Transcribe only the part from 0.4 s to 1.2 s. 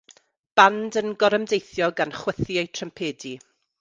Band yn